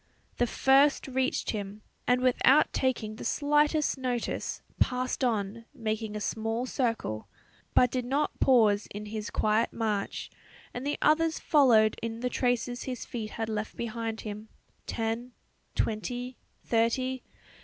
[0.37, 6.65] The first reached him, and without taking the slightest notice passed on, making a small
[6.65, 7.27] circle,
[7.75, 10.31] but did not pause in his quiet march;
[10.73, 14.49] and the others followed in the traces his feet had left behind him,
[14.87, 15.33] ten,
[15.75, 17.21] twenty, thirty.